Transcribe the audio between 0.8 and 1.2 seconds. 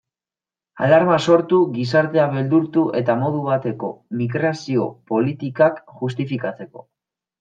Alarma